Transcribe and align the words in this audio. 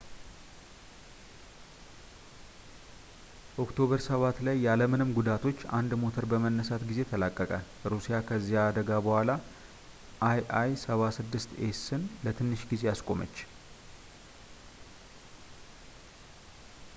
ኦክቶበር 3.63 3.99
7 4.05 4.39
ላይ 4.47 4.57
ያለምንም 4.67 5.09
ጉዳቶች፣ 5.17 5.59
አንድ 5.79 5.91
ሞተር 6.03 6.25
በመነሳት 6.31 6.85
ጊዜ 6.91 7.03
ተላቀቀ። 7.11 7.51
ሩሲያ 7.95 8.19
ከዚያ 8.31 8.63
አደጋ 8.71 8.89
በኋላ 9.07 9.35
il-76ኤስን 10.39 12.05
ለትንሽ 12.27 12.63
ጊዜ 12.73 12.85
አስቆመች 12.95 13.37